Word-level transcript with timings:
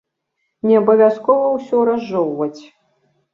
Не 0.67 0.77
абавязкова 0.79 1.51
ўсё 1.57 1.83
разжоўваць. 1.91 2.61